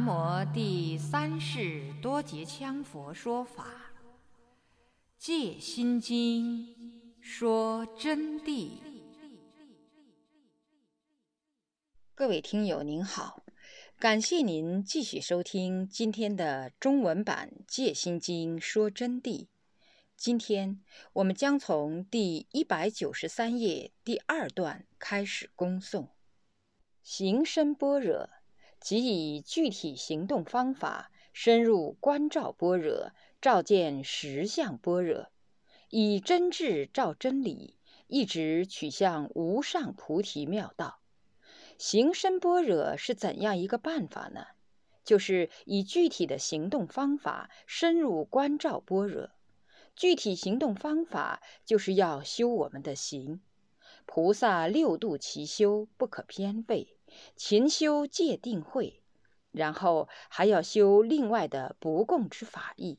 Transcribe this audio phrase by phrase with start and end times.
[0.00, 3.64] 南无第三世多杰羌佛说法，
[5.18, 6.68] 《戒心经》
[7.20, 8.78] 说真谛。
[12.14, 13.42] 各位听友您好，
[13.98, 19.42] 感谢您继续收听今天的中文版《戒心经说真谛》。
[20.16, 20.80] 今天
[21.12, 26.08] 我们将从第一百九十三页第二段开始恭诵。
[27.02, 28.30] 行深般若，
[28.80, 35.28] 即以具体行动方法深入观照般若，照见实相般若，
[35.90, 37.76] 以真智照真理，
[38.06, 40.98] 一直取向无上菩提妙道。
[41.76, 44.46] 行深般若是怎样一个办法呢？
[45.04, 49.30] 就是以具体的行动方法深入观照般若。
[49.96, 53.40] 具体行动方法就是要修我们的行。
[54.06, 56.96] 菩萨六度齐修，不可偏废。
[57.36, 59.02] 勤修戒定慧，
[59.52, 62.98] 然后还要修另外的不共之法义。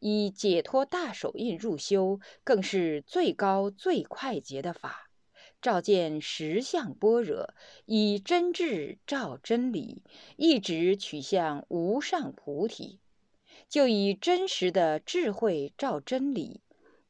[0.00, 5.08] 以解脱大手印入修，更是最高最快捷的法。
[5.62, 7.54] 照见实相般若，
[7.86, 10.02] 以真智照真理，
[10.36, 13.00] 一直取向无上菩提。
[13.68, 16.60] 就以真实的智慧照真理。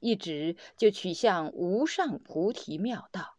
[0.01, 3.34] 一直就取向无上菩提妙道。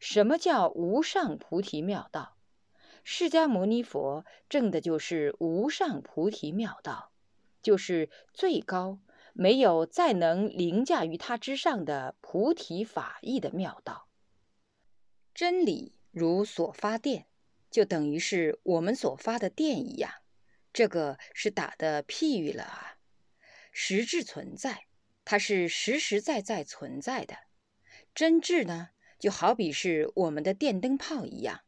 [0.00, 2.36] 什么叫无上菩提妙道？
[3.04, 7.12] 释迦牟尼佛证的就是无上菩提妙道，
[7.62, 8.98] 就是最高，
[9.34, 14.08] 没有再能凌驾于它之上的菩提法义的妙道。
[15.34, 17.26] 真理如所发电，
[17.70, 20.10] 就等于是我们所发的电一样。
[20.72, 22.96] 这个是打的譬喻了啊，
[23.70, 24.86] 实质存在。
[25.24, 27.36] 它是实实在在存在的，
[28.14, 28.88] 真智呢，
[29.20, 31.60] 就好比是我们的电灯泡一样，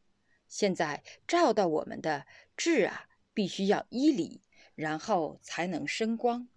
[0.49, 2.25] 现在照到我们的
[2.57, 4.41] 智啊，必须要依理，
[4.75, 6.49] 然后才能生光。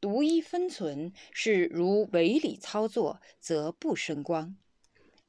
[0.00, 4.56] 独一分存是如违理操作，则不生光。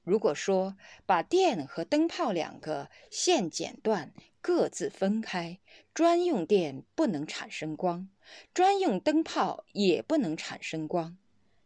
[0.04, 5.60] 如果说把电和灯泡两个线剪断，各自分开，
[5.94, 8.08] 专用电不能产生光。
[8.54, 11.18] 专用灯泡也不能产生光，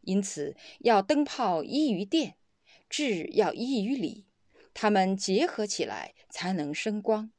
[0.02, 2.36] 因此要灯泡依于电，
[2.92, 4.26] 智要依于理，
[4.74, 7.32] 它们结合起来才能生光。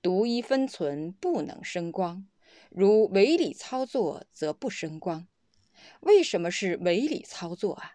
[0.00, 2.26] 独一分存不能生光，
[2.70, 5.28] 如伪理操作则不生光。
[6.00, 7.92] 为什么是伪理操作啊？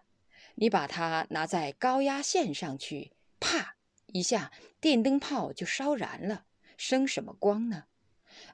[0.54, 3.10] 你把它拿在高压线上去，
[3.40, 3.76] 啪
[4.12, 6.44] 一下，电灯泡就烧燃了，
[6.76, 7.86] 生什么光呢？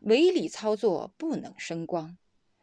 [0.01, 2.17] 伪理操作不能生光，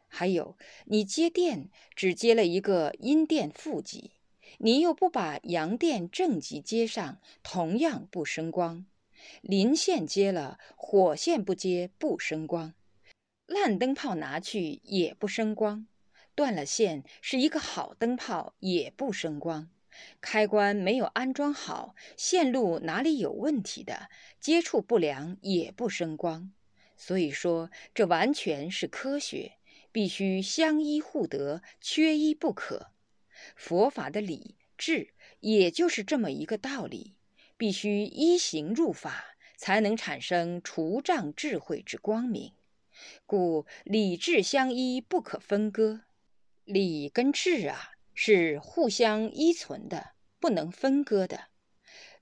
[0.08, 4.10] 还有你接电只接了一个阴电负极，
[4.58, 8.86] 你又不把阳电正极接上，同样不生光。
[9.40, 12.74] 零线接了，火线不接不生光。
[13.46, 15.86] 烂灯泡拿去也不生光，
[16.34, 19.70] 断了线是一个好灯泡也不生光。
[20.20, 24.08] 开关没有安装好，线路哪里有问题的，
[24.40, 26.52] 接触不良也不生光。
[26.96, 29.52] 所以说，这完全是科学，
[29.92, 32.93] 必须相依互得，缺一不可。
[33.56, 37.14] 佛法的理智，也就是这么一个道理，
[37.56, 42.52] 必须依行入法，才能产生除障智慧之光明。
[43.26, 46.02] 故理智相依，不可分割。
[46.64, 51.48] 理跟智啊，是互相依存的，不能分割的。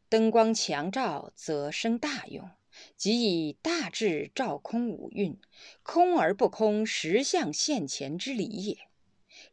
[0.09, 2.51] 灯光强照，则生大用。
[2.97, 5.39] 即以大智照空五蕴，
[5.83, 8.79] 空而不空，实相现前之理也。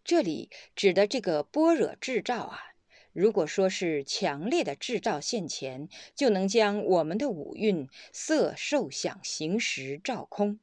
[0.09, 2.59] 这里指的这个般若智照啊，
[3.13, 10.59] 如果说是强烈的智照现前，就能将我们的五蕴色、受、想、行、识照空。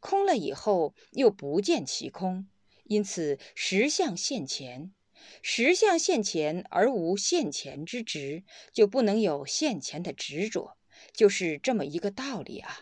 [0.00, 2.46] 空了以后，又不见其空，
[2.84, 4.92] 因此实相现前。
[5.40, 10.76] 实相现前而无现前之执，就不能有现前的执着。
[11.14, 12.80] 就是这么一个道理啊！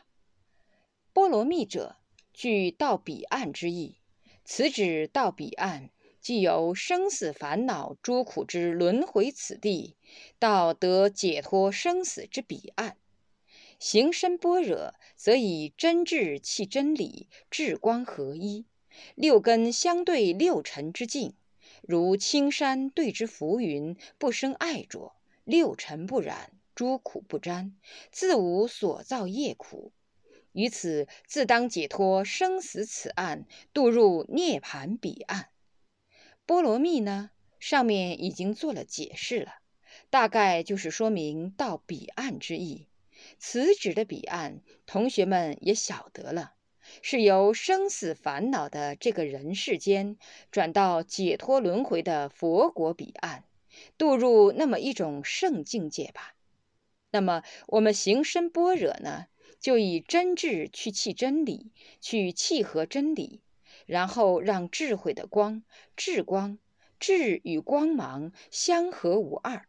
[1.13, 1.99] 波罗蜜者，
[2.35, 3.99] 具到彼岸之意。
[4.45, 5.91] 此指到彼岸，
[6.21, 9.97] 既有生死烦恼诸苦之轮回此地，
[10.39, 12.97] 到得解脱生死之彼岸。
[13.79, 18.67] 行深般若，则以真智契真理，智光合一，
[19.15, 21.35] 六根相对六尘之境，
[21.83, 25.13] 如青山对之浮云，不生爱着，
[25.45, 26.53] 六尘不染。
[26.75, 27.75] 诸苦不沾，
[28.13, 29.91] 自无所造业苦，
[30.53, 35.49] 于此自当解脱生死此岸，渡入涅盘彼岸。
[36.49, 37.31] 波罗蜜呢，
[37.61, 39.57] 上面已经做了解释了，
[40.09, 42.87] 大概就是说明到彼岸之意。
[43.39, 46.55] 此指的彼岸，同学们也晓得了，
[47.03, 50.17] 是由生死烦恼的这个人世间，
[50.51, 53.45] 转到解脱轮回的佛国彼岸，
[53.99, 56.35] 渡入那么一种圣境界吧。
[57.11, 59.27] 那么我们行深般若呢，
[59.61, 63.43] 就以真智去契真理，去契合真理，
[63.89, 65.63] 然后让智慧的光、
[65.97, 66.59] 智光、
[67.01, 69.67] 智与光芒相合无二。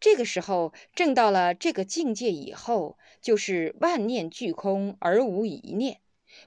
[0.00, 6.00] 这个时候证到了这个境界以后，就是万念俱空而无一念，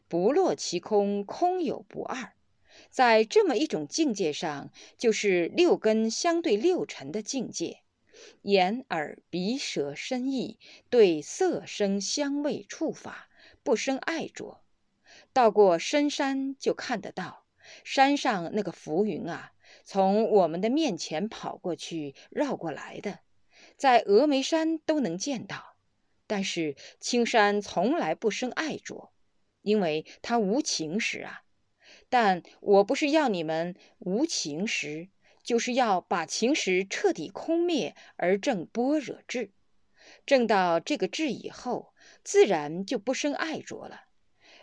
[0.07, 2.33] 不落其空，空有不二。
[2.89, 7.81] 在这么一种境界上，就是六根相对六尘的境界。
[8.43, 10.57] 眼、耳、鼻、舌、身、意
[10.89, 13.29] 对色、声、香味、触法
[13.61, 14.64] 不生爱着。
[15.35, 17.45] 到过深山就看得到，
[17.83, 19.51] 山上那个浮云啊，
[19.83, 23.19] 从我们的面前跑过去，绕过来的，
[23.75, 25.75] 在峨眉山都能见到。
[26.25, 29.11] 但是青山从来不生爱着，
[29.61, 31.43] 因为它无情时啊。
[32.07, 35.09] 但我不是要你们无情时。
[35.43, 39.51] 就是要把情识彻底空灭，而证般若智。
[40.25, 41.93] 证到这个智以后，
[42.23, 44.04] 自然就不生爱着了。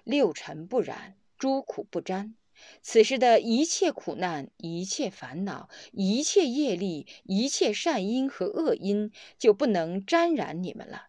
[0.05, 2.35] 六尘不染，诸苦不沾。
[2.81, 11.09] 此时的一切苦难、一切烦恼、一切业力、一切善因和恶因，就不能沾染你们了。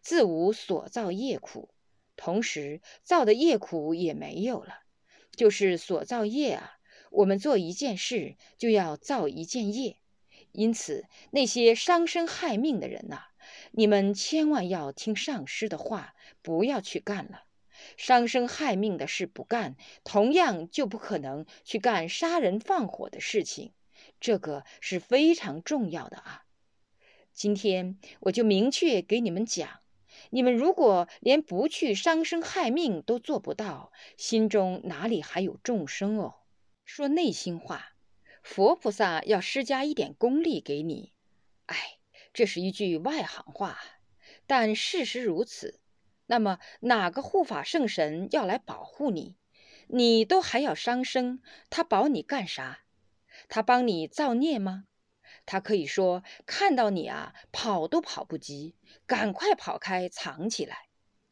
[0.00, 1.70] 自无所造业苦，
[2.16, 4.80] 同时造的业苦也没有了。
[5.36, 6.78] 就是所造业啊。
[7.10, 9.96] 我们做一件事就要造一件业，
[10.52, 13.28] 因此那些伤身害命的人呐，
[13.72, 17.44] 你们千万要听上师的话，不要去干了。
[17.96, 23.72] 伤生害命的事不干，同样就不可能去干杀人放火的事情，
[24.20, 26.44] 这个是非常重要的啊。
[27.32, 29.80] 今天我就明确给你们讲，
[30.30, 36.34] 你们如果连不去伤生害命都做不到，心中哪里还有众生哦？
[36.84, 37.92] 说内心话，
[38.42, 41.12] 佛菩萨要施加一点功力给你。
[41.66, 41.98] 哎，
[42.32, 43.78] 这是一句外行话，
[44.46, 45.78] 但事实如此。
[46.30, 49.34] 那么哪个护法圣神要来保护你，
[49.88, 51.40] 你都还要伤生，
[51.70, 52.80] 他保你干啥？
[53.48, 54.84] 他帮你造孽吗？
[55.46, 58.74] 他可以说看到你啊，跑都跑不及，
[59.06, 60.88] 赶快跑开藏起来，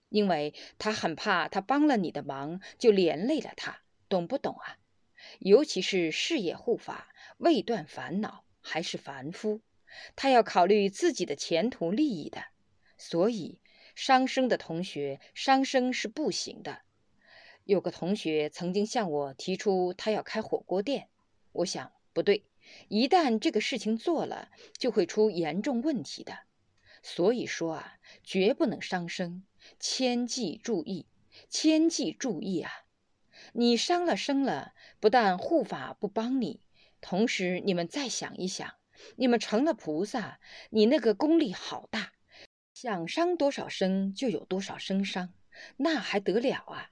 [0.08, 4.78] 因为他很怕他帮了你的忙就连累了他，懂不懂啊？
[5.40, 9.60] 尤其是事业护法未断烦恼，还是凡夫，
[10.14, 12.44] 他要考虑自己的前途利益的，
[12.96, 13.58] 所以
[13.96, 16.82] 伤生的同学伤生是不行的。
[17.64, 21.08] 有个同学曾经向我提出他要开火锅店，
[21.52, 22.44] 我想不对，
[22.88, 26.40] 一旦这个事情做了，就会出严重问题的。
[27.02, 29.42] 所以说啊，绝不能伤生，
[29.80, 31.06] 千记注意，
[31.48, 32.70] 千记注意啊。
[33.54, 36.60] 你伤了生了，不但护法不帮你，
[37.00, 38.74] 同时你们再想一想，
[39.16, 42.12] 你们成了菩萨，你那个功力好大，
[42.78, 45.32] 想伤多少生就有多少生伤，
[45.78, 46.90] 那还得了啊？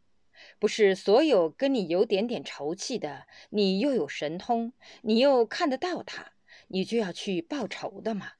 [0.59, 4.73] 不是所有跟你有点点仇气的，你又有神通，
[5.03, 6.33] 你又看得到他，
[6.69, 8.33] 你就要去报仇的嘛。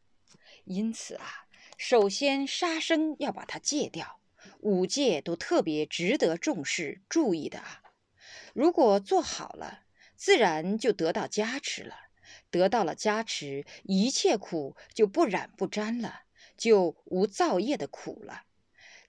[0.65, 1.45] 因此啊，
[1.77, 4.23] 首先杀生要把它戒掉，
[4.61, 7.83] 五戒都特别值得重视注意的啊。
[8.55, 9.81] 如果做好了，
[10.17, 11.95] 自然就得到加持了。
[12.51, 16.23] 得到了加持，一切苦就不染不沾了，
[16.57, 18.45] 就无造业的苦了。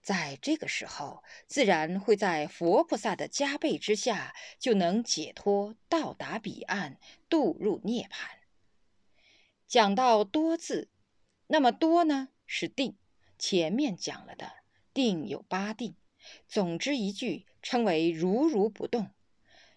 [0.01, 8.27] 在这个时候，自然会在佛菩萨的加倍之下，就能解脱，到达彼岸，渡入涅槃。
[9.67, 10.89] 讲到多字，
[11.47, 12.97] 那么多呢是定，
[13.39, 14.51] 前面讲了的
[14.93, 15.95] 定有八定，
[16.47, 19.09] 总之一句称为如如不动。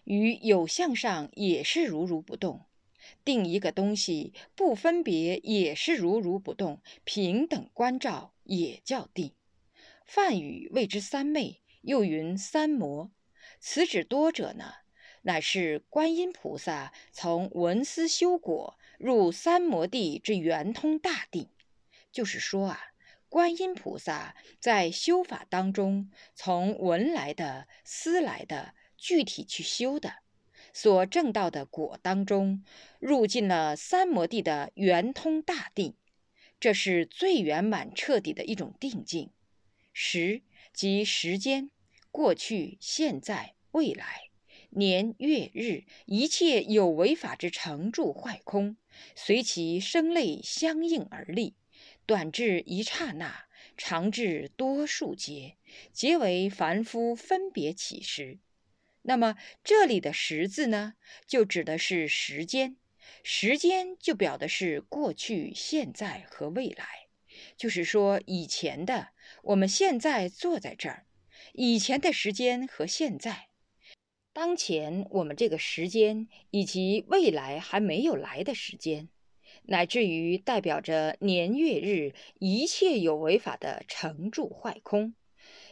[0.03, 2.67] 于有相上也是如如不动，
[3.23, 9.33] 定一个东西不分别也是如如不动，平等观照也叫定。
[10.05, 13.11] 梵语谓之三昧，又云三摩。
[13.59, 14.65] 此指多者呢，
[15.23, 21.49] 乃是观音菩萨从闻思修果入三摩地之圆通大定。
[22.11, 22.79] 就是说啊，
[23.27, 28.73] 观音菩萨在修法当中，从闻来的、思来的。
[29.01, 30.15] 具体去修的，
[30.73, 32.63] 所证到的果当中，
[32.99, 35.95] 入进了三摩地的圆通大定，
[36.59, 39.31] 这是最圆满彻底的一种定境。
[39.93, 40.41] 时
[40.73, 41.71] 即时间，
[42.11, 44.29] 过去、现在、未来，
[44.69, 48.77] 年月日，一切有为法之成住坏空，
[49.15, 51.55] 随其生类相应而立，
[52.05, 53.45] 短至一刹那，
[53.75, 55.57] 长至多数劫，
[55.91, 58.39] 皆为凡夫分别起时。
[59.03, 62.75] 那么这里的“时”字呢，就指的是时间，
[63.23, 66.85] 时间就表的是过去、现在和未来，
[67.57, 69.09] 就是说以前的，
[69.43, 71.05] 我们现在坐在这儿，
[71.53, 73.47] 以前的时间和现在，
[74.33, 79.09] 当前我们这个时间以及未来还没有来的时间，
[79.63, 85.15] 乃至于代表着年月日一切有为法的成住坏空。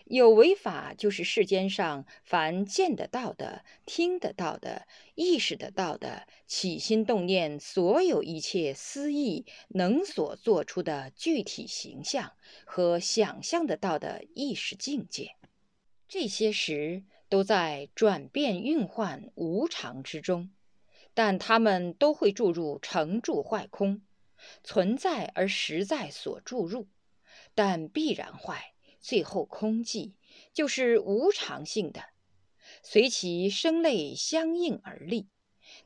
[0.09, 12.31] 有为法就是世间上凡见得到的、听得到的、意识得到的、起心动念所有一切思意能所做出的具体形象
[12.65, 15.35] 和想象得到的意识境界，
[16.07, 20.49] 这些时都在转变运换无常之中，
[21.13, 24.01] 但它们都会注入成住坏空，
[24.63, 26.87] 存在而实在所注入，
[27.53, 28.73] 但必然坏。
[29.07, 30.11] 最后空寂
[30.51, 32.09] 就是无常性的，
[32.83, 35.29] 随其生类相应而立，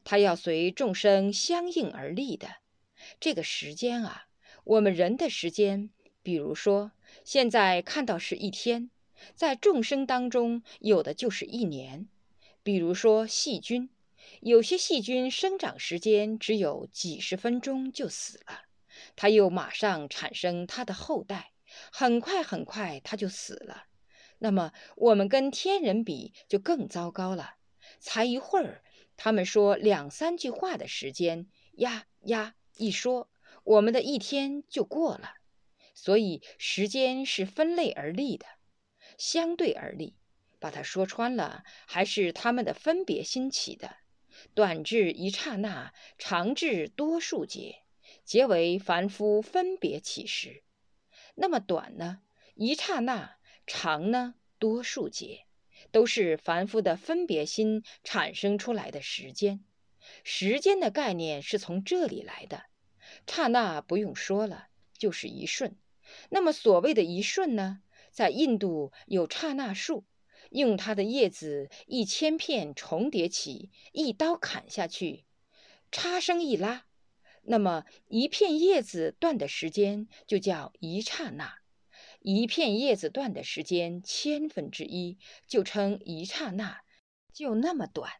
[0.03, 2.47] 它要随众生相应而立的。
[3.19, 4.25] 这个时间啊，
[4.63, 5.91] 我们人的时间，
[6.23, 8.89] 比如说现在看到是一天，
[9.35, 12.07] 在众生当中有的就是一年。
[12.63, 13.91] 比如说细菌，
[14.39, 18.63] 有些细菌生长时间只有几十分钟就死了，
[19.15, 21.50] 它又马上产生它的后代。
[21.91, 23.85] 很快很快，他就死了。
[24.39, 27.55] 那么我们跟天人比，就更糟糕了。
[27.99, 28.83] 才一会儿，
[29.17, 33.29] 他们说两三句话的时间，呀呀一说，
[33.63, 35.35] 我们的一天就过了。
[35.93, 38.45] 所以时间是分类而立的，
[39.17, 40.17] 相对而立。
[40.59, 43.97] 把它说穿了，还是他们的分别心起的。
[44.53, 47.83] 短至一刹那，长至多数劫，
[48.23, 50.63] 皆为凡夫分别起时。
[51.35, 52.21] 那么短呢？
[52.55, 54.35] 一刹那；长呢？
[54.59, 55.45] 多数劫，
[55.91, 59.63] 都是凡夫的分别心产生出来的时间。
[60.23, 62.65] 时间的概念是从这里来的。
[63.25, 65.75] 刹那不用说了，就是一瞬。
[66.29, 67.81] 那么所谓的一瞬呢？
[68.11, 70.03] 在印度有刹那树，
[70.51, 75.25] 用它的叶子一千片重叠起，一刀砍下去，
[75.91, 76.85] 插声一拉。
[77.43, 81.55] 那么一片叶子断的时间就叫一刹那，
[82.21, 85.17] 一片叶子断的时间千分之一
[85.47, 86.81] 就称一刹那，
[87.33, 88.11] 就那么短，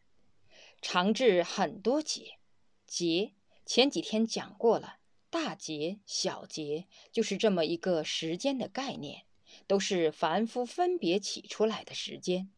[0.82, 2.40] 长至很多节，
[2.88, 3.34] 节
[3.66, 4.98] 前几天讲过了，
[5.30, 9.25] 大节、小节就是这么一个时间的概念，
[9.68, 12.50] 都是凡夫分别起出来的时间。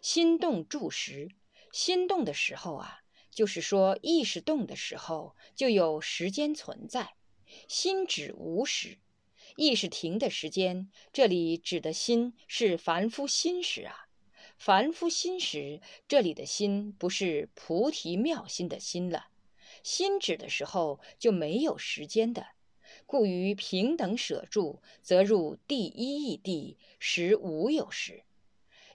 [0.00, 1.32] 心动住时，
[1.72, 3.00] 心动的时候啊。
[3.36, 7.08] 就是说，意识动的时候就有时间存在；
[7.68, 8.96] 心止无时，
[9.56, 14.08] 意识停的时间，这里指的心是凡夫心时啊。
[14.56, 19.26] 凡夫心时，这里的心不是菩提妙心的心了。
[19.82, 22.46] 心止的时候就没有时间的，
[23.04, 28.24] 故于平等舍住，则入第一义地，时无有时。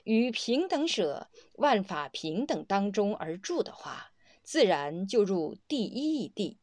[0.04, 4.11] 于平等舍万法平等当中而住的话。
[4.52, 6.58] 自然就入第一义地，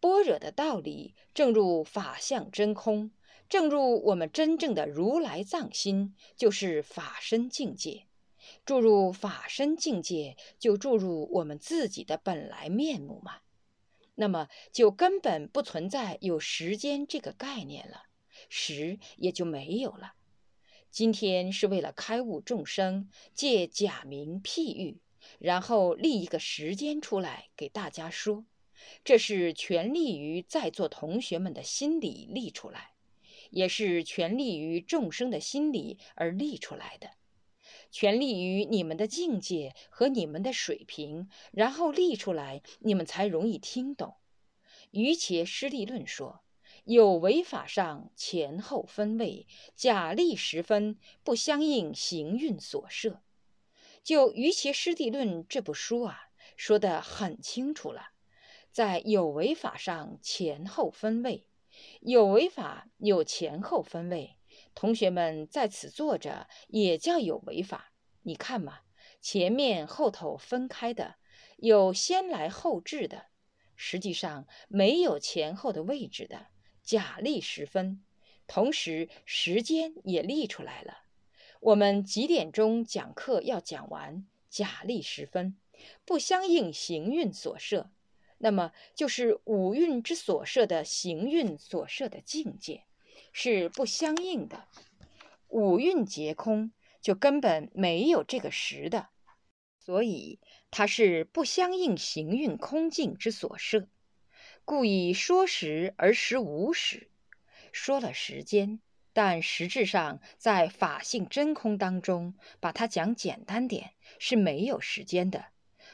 [0.00, 3.10] 般若的道理正入法相真空，
[3.48, 8.06] 正入我们真正的如来藏心，就是法身境界。
[8.66, 13.38] 注入法身境界，就注入我们自己的本来面目嘛。
[14.16, 18.02] 那么就根本不存在有时间这个概念了，
[18.50, 20.12] 时也就没有了。
[20.90, 24.98] 今天是为了开悟众生，借假名譬喻。
[25.38, 28.44] 然后立一个时间出来给大家说，
[29.04, 32.92] 这是全力于在座同学们的心里立出来，
[33.50, 37.10] 也是全力于众生的心里而立出来的，
[37.90, 44.16] 全力于你们的境界和你们的水平，然后立出来，你们才容易听懂。
[44.90, 46.42] 于且师利论说，
[46.84, 53.22] 有为法上前后分位，假立时分，不相应行运所设。
[54.06, 58.10] 就《于其师地论》这部书啊，说得很清楚了，
[58.70, 61.48] 在有为法上前后分位，
[62.02, 64.36] 有为法有前后分位，
[64.76, 67.92] 同学们在此坐着也叫有为法。
[68.22, 68.82] 你看嘛，
[69.20, 71.16] 前面后头分开的，
[71.56, 73.26] 有先来后至的，
[73.74, 76.46] 实际上没有前后的位置的，
[76.80, 78.04] 假立时分，
[78.46, 81.05] 同时时间也立出来了。
[81.60, 84.26] 我们几点钟讲课要讲完？
[84.48, 85.56] 假立时分，
[86.04, 87.90] 不相应行运所设，
[88.38, 92.84] 那么就是五蕴之所设的行运所设的境界。
[93.32, 94.66] 是不相应的。
[95.48, 96.72] 五蕴皆空，
[97.02, 99.08] 就根本没有这个实的，
[99.78, 103.88] 所以它是不相应行运空境之所设，
[104.64, 107.10] 故以说时而实无时，
[107.72, 108.80] 说了时间，
[109.16, 115.46] 但实质上在法性真空当中，把它讲简单点，是没有时间的。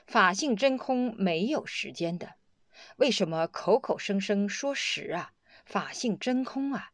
[0.09, 2.35] 法性真空没有时间的，
[2.97, 5.35] 为什么口口声声说实啊？
[5.64, 6.91] 法性真空啊！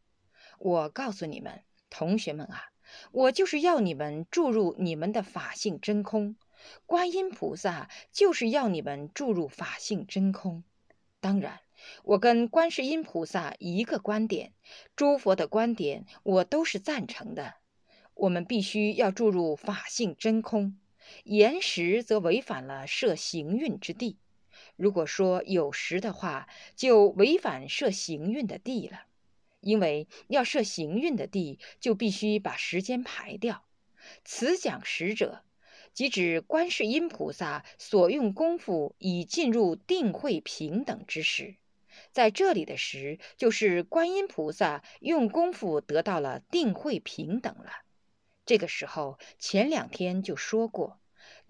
[0.58, 2.72] 我告诉你们，同学们啊，
[3.10, 6.36] 我就是要你们注入你们的法性真空。
[6.84, 10.62] 观音菩萨就是要你们注入法性真空。
[11.20, 11.60] 当然，
[12.04, 14.52] 我跟观世音菩萨一个观点，
[14.96, 17.54] 诸佛的观点我都是赞成的。
[18.14, 20.78] 我们必须要注入法性真空。
[21.24, 24.18] 言实则违反了设行运之地。
[24.76, 29.04] 如果说有实的话，就违反设行运的地了。
[29.60, 33.64] 因为要设行运的地，就必须把时间排掉。
[34.24, 35.44] 此讲实者，
[35.92, 41.56] 即指观世音菩萨所用功夫已进入定慧平等之时。
[42.18, 47.70] 在这里的时，就是观音菩萨用功夫得到了定慧平等了。
[48.44, 50.98] 这个时候，前两天就说过，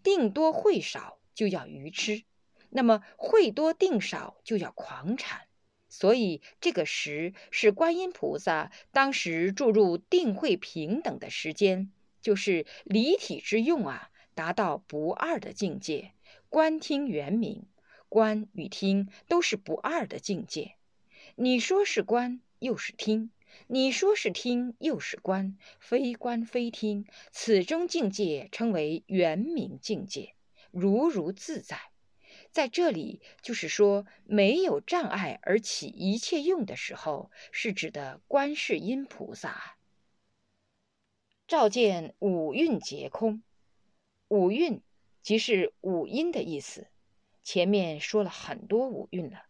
[0.02, 2.24] 定多会少就要愚痴，
[2.68, 5.46] 那么会多定少就要狂产。
[5.88, 16.12] 所以这个时是观音菩萨当时注入定慧平等的时间，就是离体之用啊，达到不二的境界。
[16.50, 17.64] 观听圆明，
[18.08, 20.76] 观与听都是不二的境界。
[21.36, 23.30] 你说是观，又是听。
[23.66, 30.34] 你说是听，又是观，非观非听，此中境界称为圆明境界，
[30.70, 31.78] 如如自在。
[32.50, 39.76] 在这里，就是说没有障碍而起一切用的时候，是指的观世音菩萨。
[41.46, 43.42] 照见五蕴皆空，
[44.28, 44.82] 五蕴
[45.22, 46.88] 即是五音的意思。
[47.50, 49.46] 前面说了很多五蕴了。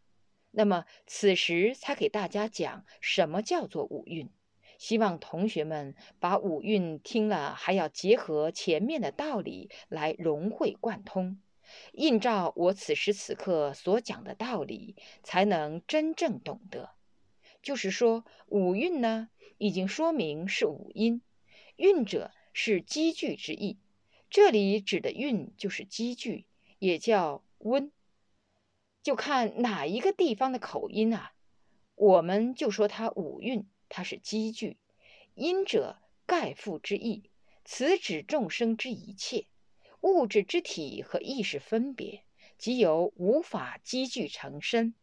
[0.52, 4.30] 那么此时才给大家讲什么叫做五蕴，
[4.78, 11.42] 希望同学们把五蕴听了，还要结合前面的道理来融会贯通，
[11.90, 16.90] 映照我此时此刻所讲的道理，才能真正懂得。
[17.60, 21.20] 就是说，五蕴呢，已经说明是五音，
[21.74, 23.80] 蕴者是积聚之意，
[24.30, 26.46] 这里指的蕴就是积聚，
[26.78, 27.92] 也叫温。
[29.02, 31.32] 就看哪一个地方的口音啊，
[31.94, 34.76] 我们就说它五蕴，它是积聚。
[35.34, 37.30] 因者盖覆之意，
[37.64, 39.46] 此指众生之一切
[40.00, 42.24] 物质之体和意识分别，
[42.58, 44.94] 即由无法积聚成身。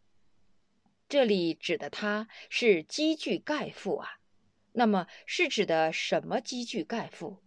[1.08, 4.20] 这里指的它是积聚盖覆啊，
[4.74, 7.38] 那么是指的什么积聚盖覆？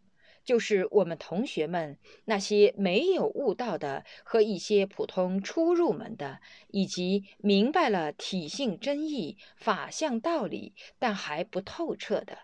[0.49, 12.39] 就是我们同学们那些没有悟道的和一些普通初入门的，以及明白了体性真意、法相道理但还不透彻的，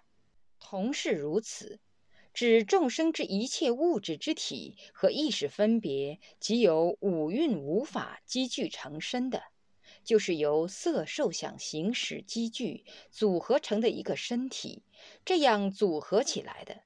[0.60, 1.80] 同是如此。
[2.34, 9.44] 指众生之一切物质之体和意识分别，即由五蕴无法积聚成身的，
[10.04, 14.82] 就是由色受想行识积聚组合成的一个身体，
[15.24, 16.82] 这样组合起来的。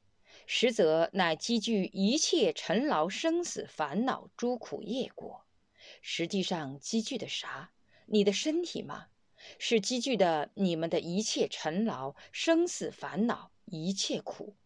[0.50, 5.44] 实则乃积聚一切尘劳生死烦恼诸苦业果。
[6.00, 7.72] 实际上积聚的啥？
[8.06, 9.08] 你的身体吗？
[9.58, 14.56] 是积聚的你们的一切尘劳生死烦恼一切苦。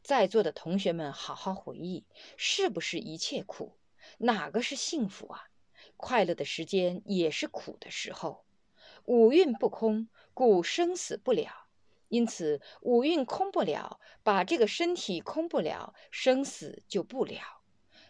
[0.00, 3.80] 在座的同学们，好好回忆，是不是一切苦？
[4.18, 5.48] 哪个是幸福啊？
[5.96, 8.44] 快乐的时间也是苦的时候。
[9.06, 11.65] 五蕴不空，故生死不了。
[12.08, 17.62] 因此，五蕴空不了，把这个身体空不了，生死就不了。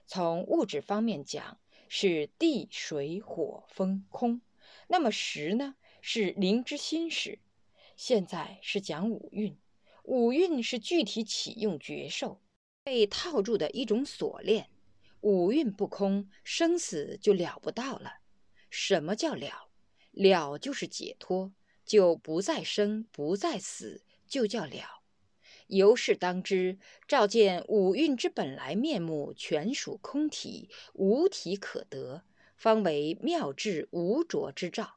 [0.06, 4.40] 从物质方面讲，是地水火风空。
[4.88, 7.40] 那么时呢，是灵之心识。
[7.96, 9.56] 现在是讲五蕴，
[10.04, 12.40] 五蕴是具体启用觉受，
[12.84, 14.68] 被套住的一种锁链。
[15.22, 18.18] 五蕴不空，生死就了不到了。
[18.68, 19.70] 什么叫了？
[20.12, 21.52] 了就是解脱。
[21.86, 25.02] 就不再生，不再死，就叫了。
[25.68, 32.22] 由是当知，照见五蕴之本来面目，全属空体，无体可得，
[32.56, 34.96] 方为妙智无着之照。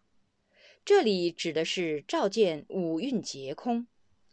[0.84, 3.88] 这里指的是照见五蕴皆空。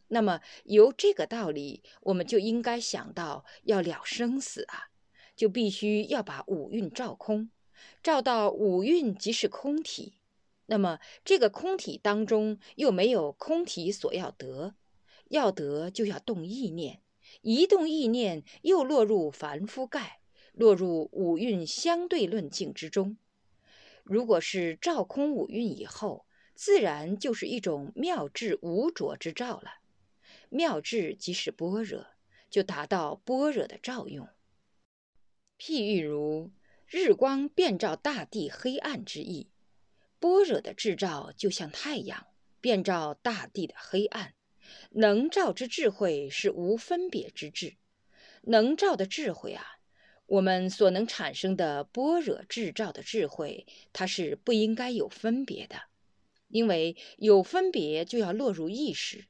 [0.09, 4.91] 那么由这个道理，我们就应该想到要了生死啊，
[5.35, 7.51] 就必须要把五蕴照空，
[8.03, 10.15] 照到五蕴即是空体。
[10.67, 14.75] 那么，这个空体当中又没有空体所要得，
[15.29, 17.03] 要得就要动意念，
[17.43, 20.21] 一动意念又落入凡夫盖，
[20.53, 23.17] 落入五蕴相对论境之中。
[24.03, 29.81] 如果是照空五蕴以后，自然就是一种妙智无着之照了。
[30.49, 32.07] 妙智即是般若，
[32.49, 34.29] 就达到般若的照用。
[35.59, 36.51] 譬喻如
[36.87, 39.49] 日光遍照大地黑暗之意，
[40.19, 42.27] 般若的智照就像太阳
[42.61, 44.35] 遍照大地的黑暗。
[44.91, 47.77] 能照之智慧是无分别之智，
[48.43, 49.65] 能照的智慧啊，
[50.27, 55.83] 我们所能产生的般若智照的智慧，它是不应该有分别的，
[56.49, 59.27] 因为有分别就要落入意识，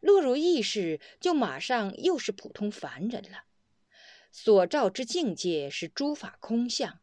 [0.00, 3.44] 落入意识就马上又是普通凡人了。
[4.32, 6.98] 所照之境界是诸法空相，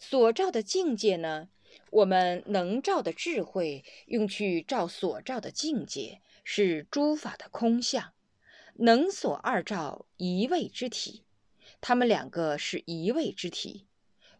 [0.00, 1.48] 所照的境界呢，
[1.90, 6.20] 我们能照的智慧用去照所照的境界。
[6.42, 8.12] 是诸法的空相，
[8.74, 11.22] 能所二照一位之体，
[11.80, 13.86] 他们两个是一位之体。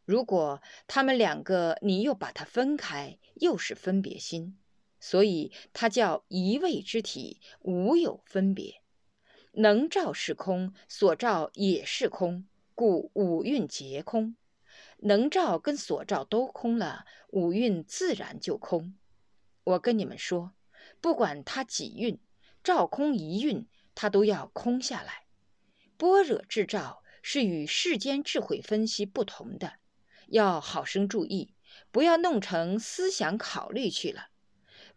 [0.04, 4.58] 如果他们两个你又把它分开，又是分别心，
[4.98, 8.80] 所以它叫一位之体，无有分别。
[9.52, 14.34] 能照是空，所照也是空，故五蕴皆空。
[15.02, 18.94] 能照跟所照都空了，五蕴自然就空。
[19.64, 20.52] 我跟你们说。
[21.00, 22.18] 不管他几蕴，
[22.62, 25.24] 照空一蕴，它都要空下来。
[25.96, 29.74] 般若智照是与世间智慧分析不同的，
[30.28, 31.54] 要好生注意，
[31.90, 34.28] 不要弄成思想考虑去了。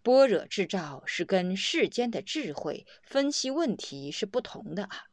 [0.01, 5.05] 般若智照是跟世间的智慧分析问题是不同的啊。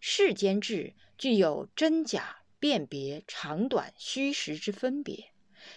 [0.00, 5.32] 世间智具有真假辨别、长短、虚实之分别，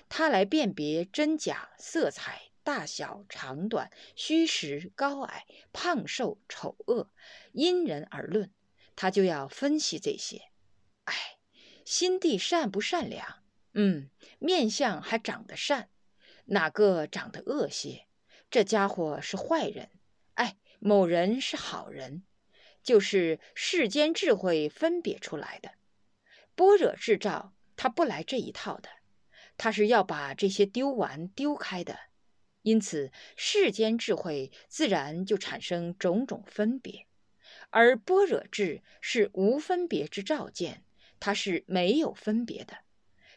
[0.08, 2.52] 它来辨别真假、色彩。
[2.66, 7.10] 大小、长短、虚实、高矮、胖瘦、丑恶，
[7.52, 8.50] 因人而论，
[8.96, 10.44] 他就要分析这些。
[11.04, 11.14] 哎，
[11.84, 13.44] 心地善不善良？
[13.74, 15.90] 嗯，面相还长得善，
[16.46, 18.08] 哪个长得恶些？
[18.50, 19.90] 这家伙是坏人。
[20.36, 22.24] 哎，某人是好人，
[22.82, 25.72] 就是世间智慧分别出来的。
[26.56, 28.90] 般若智照，他不来这一套的，
[29.58, 31.98] 他是要把这些丢完、丢开的。
[32.62, 37.08] 因此，世间智慧自然就产生种种分别，
[37.72, 40.84] 而般若智是无分别之照见，
[41.20, 42.78] 它是没有分别的。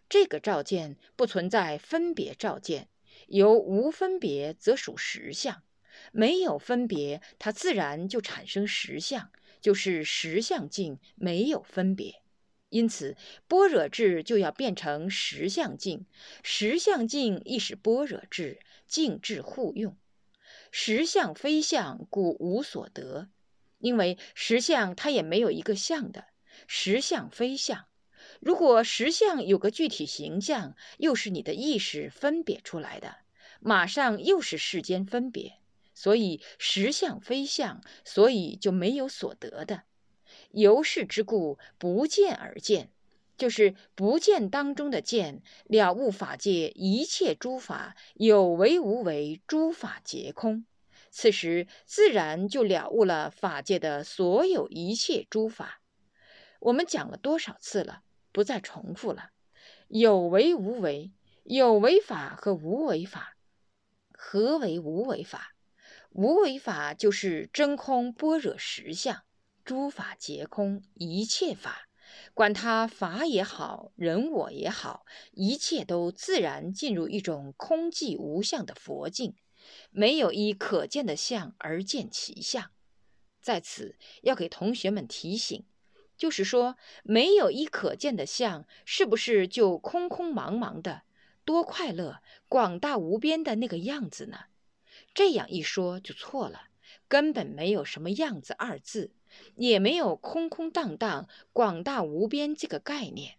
[0.09, 2.89] 这个照见不存在分别照见，
[3.27, 5.65] 由无分别则属实相，
[6.13, 12.23] 没有分别，它自然就产生实相，就是实相境，没有分别。
[12.69, 16.07] 因此，般若智就要变成实相境，
[16.43, 18.59] 实相境亦是般若智。
[18.87, 19.97] 静智互用，
[20.71, 23.29] 实相非相，故无所得。
[23.79, 26.27] 因为实相它也没有一个相的，
[26.69, 27.87] 实相非相。
[28.41, 33.17] 如果实相有个具体形象，又是你的意识分别出来的，
[33.61, 35.55] 马上又是世间分别。
[35.93, 39.83] 所以实相非相，所以就没有所得的。
[40.57, 42.91] 由是之故，不见而见。
[43.37, 50.65] 就是不见当中的见了悟法界一切诸法有为无为，诸法皆空。
[51.11, 55.83] 此时自然就了悟了法界的所有一切诸法。
[56.61, 58.01] 我们讲了多少次了，
[58.33, 59.33] 不再重复了。
[59.89, 63.37] 有为无为，有为法和无为法，
[64.13, 65.53] 何为无为法？
[66.13, 69.23] 无为法就是真空般若实相，
[69.67, 71.89] 诸法皆空，一切法。
[72.35, 79.35] 管他法也好，人我也好，一切都自然进入一种空寂无相的佛境，
[79.91, 82.71] 没有依可见的相而见其相。
[83.41, 85.67] 在此要给同学们提醒，
[86.17, 91.03] 就是说，没有依可见的相，是不是就空空茫茫的，
[91.45, 94.45] 多快乐、广大无边的那个样子呢？
[95.13, 96.69] 这样一说就错了，
[97.09, 99.11] 根本没有什么样子二字。
[99.57, 103.37] 也没有空空荡荡、广大无边这个概念，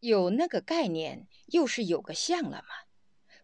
[0.00, 2.86] 有那个概念，又是有个相了嘛？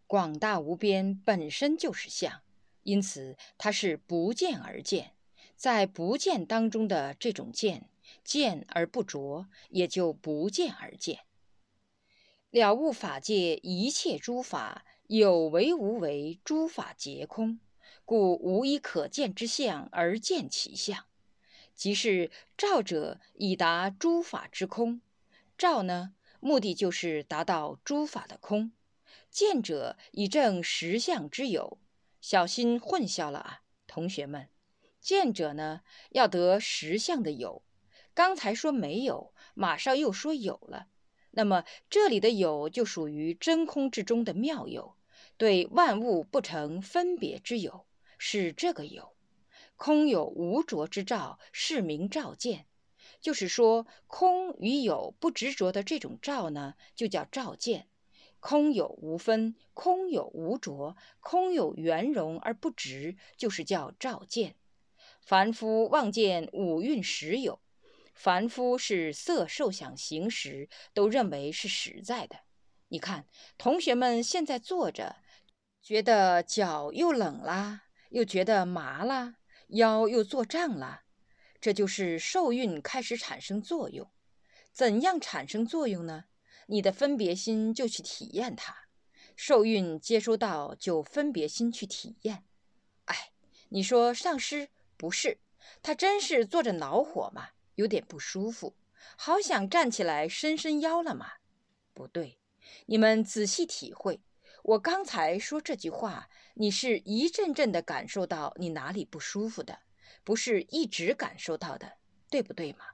[0.07, 2.43] 广大无边本身就是相，
[2.85, 5.13] 因此它是不见而见，
[5.57, 7.91] 在不见当中的这种见，
[8.23, 11.21] 见而不着，也就不见而见。
[12.51, 17.59] 了悟法界一切诸法有为无为，诸法皆空，
[18.05, 21.05] 故无一可见之相而见其相。
[21.77, 25.03] 即是照者以达诸法之空，
[25.57, 28.73] 照呢目的就是达到诸法的空；
[29.31, 31.79] 见者以证实相之有。
[32.21, 34.49] 小心混淆了啊，同学们！
[35.01, 37.63] 见者呢，要得实相的有。
[38.15, 40.89] 刚才说没有，马上又说有了。
[41.33, 44.97] 那么这里的有就属于真空之中的妙有，
[45.37, 47.87] 对万物不成分别之有，
[48.17, 49.16] 是这个有。
[49.77, 52.67] 空有无着之照，是名照见。
[53.21, 57.89] 就是说，空与有不执着的这种照呢，就叫照见。
[58.41, 64.57] 空有无分，空有无着，空有圆融而不执，就是叫照见。
[65.21, 67.61] 凡夫望见五蕴实有。
[68.15, 72.41] 凡夫是色受想行识都认为是实在的。
[72.89, 73.27] 你看，
[73.59, 75.17] 同学们现在坐着，
[75.83, 79.37] 觉得脚又冷啦，又觉得麻啦，
[79.69, 81.03] 腰又作胀了，
[81.61, 84.11] 这就是受蕴开始产生作用。
[84.73, 86.27] 怎样产生作用呢？
[86.67, 88.89] 你的分别心就去体验它，
[89.35, 92.45] 受蕴接收到就分别心去体验。
[93.07, 93.33] 哎，
[93.69, 95.39] 你说上师不是，
[95.83, 97.51] 他真是坐着恼火吗？
[97.77, 98.75] 有点不舒服，
[99.17, 101.33] 好想站起来伸伸腰了嘛？
[101.93, 102.39] 不对，
[102.87, 104.21] 你们仔细体会，
[104.67, 109.79] 我刚才说这句话，你是一阵阵的感受到你哪里不舒服的，
[110.25, 111.99] 不是一直感受到的，
[112.29, 112.87] 对不对嘛？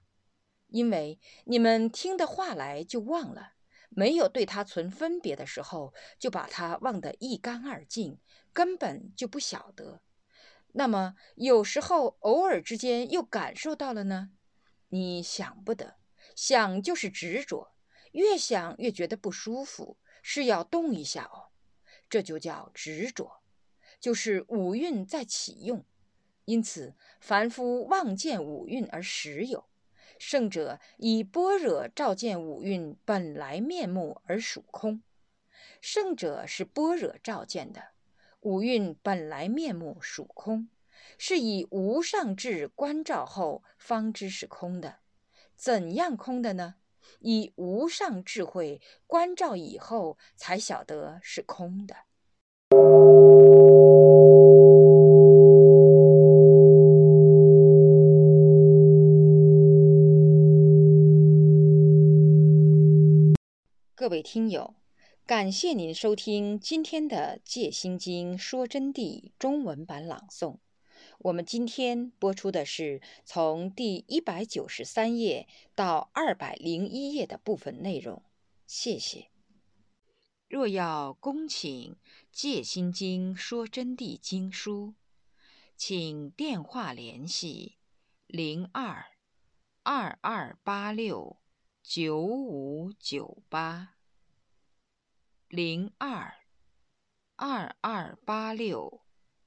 [0.69, 3.55] 因为你们听的话来就忘了，
[3.89, 8.19] 没有对它存分别的时候，就把它忘得一干二净，
[8.53, 10.03] 根本就不晓得。
[10.73, 14.33] 那么有时候偶尔之间又感受到了呢？
[14.89, 15.97] 你想不得，
[16.37, 17.73] 想就是执着，
[18.13, 21.52] 越想越觉得不舒服，是要动一下哦，
[22.13, 23.41] 这就叫执着，
[23.99, 25.83] 就是五蕴在启用。
[26.45, 29.65] 因此，凡夫望见五蕴而实有，
[30.19, 35.03] 圣者以般若照见五蕴本来面目而属空。
[35.81, 37.93] 圣者是般若照见的，
[38.41, 40.69] 五蕴本来面目属空。
[41.17, 44.99] 是以无上智观照后方知是空的，
[45.57, 46.75] 怎样空的呢？
[47.21, 51.97] 以无上智慧观照以后才晓得是空的。
[63.95, 64.75] 各位听友，
[65.25, 70.57] 感谢您收听今天的《戒心经说真谛》中文版朗诵。
[71.25, 78.25] 我们今天播出的是从第一百九十三页到二百零一页的部分内容，
[78.67, 79.31] 谢谢。
[80.49, 81.95] 若要恭请
[82.33, 84.95] 《戒心经说真谛》经书，
[85.77, 87.79] 请电话联系
[88.27, 89.07] 零二
[89.85, 91.41] 二二八六
[91.85, 93.95] 九五九八
[95.47, 96.35] 零二
[97.37, 99.03] 二二八六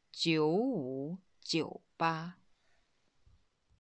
[0.09, 1.17] 九五。
[1.45, 2.37] 九八。